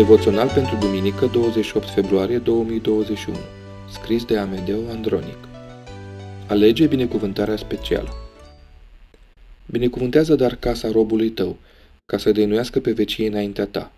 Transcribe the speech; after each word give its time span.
Devoțional 0.00 0.48
pentru 0.48 0.76
duminică 0.76 1.26
28 1.26 1.88
februarie 1.88 2.38
2021 2.38 3.36
Scris 3.90 4.24
de 4.24 4.36
Amedeo 4.38 4.90
Andronic 4.90 5.38
Alege 6.46 6.86
binecuvântarea 6.86 7.56
specială 7.56 8.08
Binecuvântează 9.66 10.34
dar 10.34 10.54
casa 10.54 10.90
robului 10.90 11.30
tău, 11.30 11.56
ca 12.06 12.18
să 12.18 12.32
dăinuiască 12.32 12.80
pe 12.80 12.92
vecie 12.92 13.26
înaintea 13.26 13.66
ta. 13.66 13.92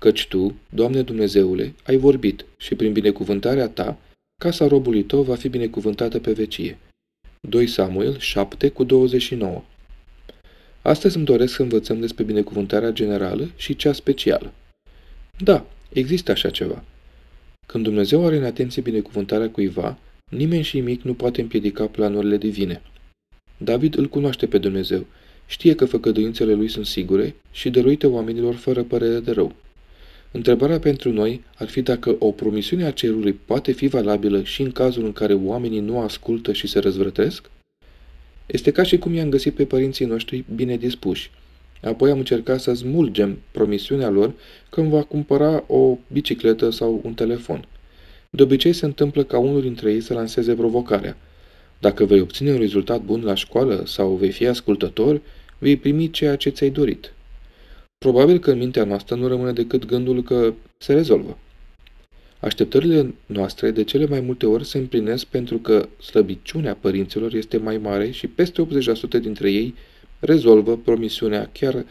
Căci 0.00 0.26
tu, 0.26 0.54
Doamne 0.68 1.02
Dumnezeule, 1.02 1.74
ai 1.86 1.96
vorbit 1.96 2.44
și 2.56 2.74
prin 2.74 2.92
binecuvântarea 2.92 3.68
ta, 3.68 3.98
casa 4.42 4.66
robului 4.66 5.02
tău 5.02 5.22
va 5.22 5.34
fi 5.34 5.48
binecuvântată 5.48 6.18
pe 6.18 6.32
vecie. 6.32 6.78
2 7.48 7.66
Samuel 7.66 8.18
7 8.18 8.68
cu 8.68 8.84
29 8.84 9.64
Astăzi 10.82 11.16
îmi 11.16 11.26
doresc 11.26 11.54
să 11.54 11.62
învățăm 11.62 12.00
despre 12.00 12.24
binecuvântarea 12.24 12.90
generală 12.90 13.50
și 13.56 13.76
cea 13.76 13.92
specială. 13.92 14.52
Da, 15.38 15.66
există 15.92 16.30
așa 16.30 16.50
ceva. 16.50 16.84
Când 17.66 17.84
Dumnezeu 17.84 18.26
are 18.26 18.36
în 18.36 18.44
atenție 18.44 18.82
binecuvântarea 18.82 19.50
cuiva, 19.50 19.98
nimeni 20.30 20.62
și 20.62 20.76
nimic 20.76 21.02
nu 21.02 21.14
poate 21.14 21.40
împiedica 21.40 21.86
planurile 21.86 22.36
divine. 22.36 22.82
David 23.56 23.96
îl 23.96 24.08
cunoaște 24.08 24.46
pe 24.46 24.58
Dumnezeu, 24.58 25.06
știe 25.46 25.74
că 25.74 25.84
făcăduințele 25.84 26.54
lui 26.54 26.68
sunt 26.68 26.86
sigure 26.86 27.34
și 27.50 27.70
dăruite 27.70 28.06
oamenilor 28.06 28.54
fără 28.54 28.82
părere 28.82 29.20
de 29.20 29.30
rău. 29.30 29.54
Întrebarea 30.30 30.78
pentru 30.78 31.12
noi 31.12 31.44
ar 31.54 31.68
fi 31.68 31.82
dacă 31.82 32.16
o 32.18 32.30
promisiune 32.30 32.84
a 32.84 32.90
cerului 32.90 33.32
poate 33.32 33.72
fi 33.72 33.86
valabilă 33.86 34.42
și 34.42 34.62
în 34.62 34.70
cazul 34.70 35.04
în 35.04 35.12
care 35.12 35.34
oamenii 35.34 35.80
nu 35.80 36.00
ascultă 36.00 36.52
și 36.52 36.66
se 36.66 36.78
răzvrătesc? 36.78 37.50
Este 38.46 38.70
ca 38.70 38.82
și 38.82 38.98
cum 38.98 39.14
i-am 39.14 39.28
găsit 39.28 39.54
pe 39.54 39.64
părinții 39.64 40.04
noștri 40.04 40.44
bine 40.54 40.76
dispuși, 40.76 41.30
Apoi 41.82 42.10
am 42.10 42.18
încercat 42.18 42.60
să 42.60 42.74
smulgem 42.74 43.38
promisiunea 43.50 44.08
lor 44.08 44.32
că 44.70 44.80
îmi 44.80 44.90
va 44.90 45.02
cumpăra 45.02 45.64
o 45.66 45.98
bicicletă 46.12 46.70
sau 46.70 47.00
un 47.04 47.14
telefon. 47.14 47.66
De 48.30 48.42
obicei 48.42 48.72
se 48.72 48.84
întâmplă 48.84 49.24
ca 49.24 49.38
unul 49.38 49.60
dintre 49.60 49.92
ei 49.92 50.00
să 50.00 50.14
lanseze 50.14 50.54
provocarea. 50.54 51.16
Dacă 51.78 52.04
vei 52.04 52.20
obține 52.20 52.52
un 52.52 52.58
rezultat 52.58 53.00
bun 53.00 53.24
la 53.24 53.34
școală 53.34 53.82
sau 53.86 54.14
vei 54.14 54.30
fi 54.30 54.46
ascultător, 54.46 55.20
vei 55.58 55.76
primi 55.76 56.10
ceea 56.10 56.36
ce 56.36 56.50
ți-ai 56.50 56.70
dorit. 56.70 57.12
Probabil 57.98 58.38
că 58.38 58.50
în 58.50 58.58
mintea 58.58 58.84
noastră 58.84 59.14
nu 59.14 59.26
rămâne 59.26 59.52
decât 59.52 59.84
gândul 59.84 60.22
că 60.22 60.54
se 60.78 60.92
rezolvă. 60.92 61.38
Așteptările 62.40 63.14
noastre 63.26 63.70
de 63.70 63.84
cele 63.84 64.06
mai 64.06 64.20
multe 64.20 64.46
ori 64.46 64.66
se 64.66 64.78
împlinesc 64.78 65.26
pentru 65.26 65.58
că 65.58 65.88
slăbiciunea 66.02 66.74
părinților 66.74 67.34
este 67.34 67.56
mai 67.56 67.78
mare 67.78 68.10
și 68.10 68.26
peste 68.26 68.66
80% 69.18 69.20
dintre 69.20 69.50
ei 69.50 69.74
rezolvă 70.24 70.76
promisiunea 70.76 71.48
chiar 71.52 71.84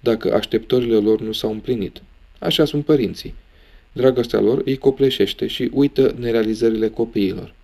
dacă 0.00 0.34
așteptările 0.34 0.96
lor 0.96 1.20
nu 1.20 1.32
s-au 1.32 1.50
împlinit. 1.50 2.02
Așa 2.38 2.64
sunt 2.64 2.84
părinții. 2.84 3.34
Dragostea 3.92 4.40
lor 4.40 4.62
îi 4.64 4.76
copleșește 4.76 5.46
și 5.46 5.70
uită 5.72 6.14
nerealizările 6.18 6.88
copiilor. 6.88 7.54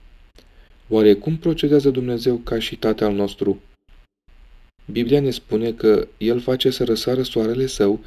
Oare 0.89 1.15
cum 1.15 1.37
procedează 1.37 1.91
Dumnezeu 1.91 2.37
ca 2.37 2.59
și 2.59 2.77
Tatăl 2.77 3.13
nostru? 3.13 3.63
Biblia 4.93 5.21
ne 5.21 5.31
spune 5.31 5.73
că 5.73 6.09
El 6.19 6.41
face 6.41 6.71
să 6.71 6.85
răsară 6.85 7.23
soarele 7.23 7.67
său 7.67 8.01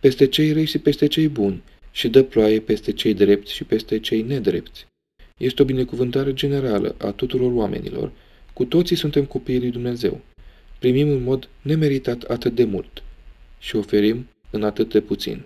peste 0.00 0.26
cei 0.26 0.52
răi 0.52 0.64
și 0.64 0.78
peste 0.78 1.06
cei 1.06 1.28
buni 1.28 1.62
și 1.90 2.08
dă 2.08 2.22
ploaie 2.22 2.60
peste 2.60 2.92
cei 2.92 3.14
drepți 3.14 3.52
și 3.52 3.64
peste 3.64 3.98
cei 3.98 4.22
nedrepți. 4.22 4.86
Este 5.36 5.62
o 5.62 5.64
binecuvântare 5.64 6.32
generală 6.32 6.94
a 6.98 7.10
tuturor 7.10 7.52
oamenilor. 7.52 8.12
Cu 8.52 8.64
toții 8.64 8.96
suntem 8.96 9.24
copiii 9.24 9.58
lui 9.58 9.70
Dumnezeu 9.70 10.20
primim 10.78 11.08
în 11.08 11.22
mod 11.22 11.48
nemeritat 11.62 12.22
atât 12.22 12.54
de 12.54 12.64
mult 12.64 13.02
și 13.58 13.76
oferim 13.76 14.26
în 14.50 14.62
atât 14.62 14.92
de 14.92 15.00
puțin. 15.00 15.42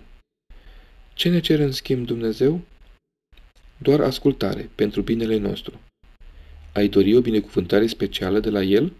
Ce 1.13 1.29
ne 1.29 1.39
cere 1.39 1.63
în 1.63 1.71
schimb 1.71 2.05
Dumnezeu? 2.05 2.61
Doar 3.77 4.01
ascultare 4.01 4.69
pentru 4.75 5.01
binele 5.01 5.37
nostru. 5.37 5.79
Ai 6.73 6.87
dori 6.87 7.15
o 7.15 7.21
binecuvântare 7.21 7.87
specială 7.87 8.39
de 8.39 8.49
la 8.49 8.63
El? 8.63 8.93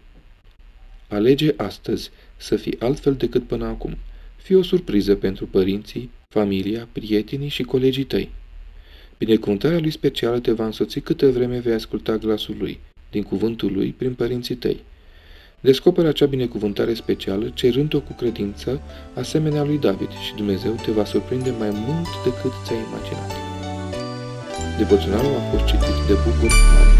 Alege 1.08 1.52
astăzi 1.56 2.10
să 2.36 2.56
fii 2.56 2.80
altfel 2.80 3.14
decât 3.14 3.46
până 3.46 3.66
acum. 3.66 3.96
Fii 4.36 4.54
o 4.54 4.62
surpriză 4.62 5.16
pentru 5.16 5.46
părinții, 5.46 6.10
familia, 6.28 6.88
prietenii 6.92 7.48
și 7.48 7.62
colegii 7.62 8.04
tăi. 8.04 8.30
Binecuvântarea 9.18 9.78
lui 9.78 9.90
specială 9.90 10.40
te 10.40 10.52
va 10.52 10.64
însoți 10.64 11.00
câte 11.00 11.30
vreme 11.30 11.58
vei 11.58 11.72
asculta 11.72 12.16
glasul 12.16 12.56
lui, 12.58 12.80
din 13.10 13.22
cuvântul 13.22 13.72
lui, 13.72 13.92
prin 13.92 14.14
părinții 14.14 14.54
tăi. 14.54 14.80
Descoperă 15.60 16.08
acea 16.08 16.26
binecuvântare 16.26 16.94
specială, 16.94 17.50
cerând-o 17.54 18.00
cu 18.00 18.12
credință, 18.12 18.80
asemenea 19.14 19.64
lui 19.64 19.78
David, 19.78 20.10
și 20.10 20.34
Dumnezeu 20.34 20.72
te 20.84 20.90
va 20.90 21.04
surprinde 21.04 21.50
mai 21.58 21.70
mult 21.70 22.08
decât 22.24 22.52
ți-ai 22.64 22.78
imaginat. 22.88 23.32
Devoționalul 24.78 25.34
a 25.34 25.50
fost 25.50 25.64
citit 25.64 25.96
de 26.08 26.12
Bucur 26.12 26.50
Mari. 26.72 26.99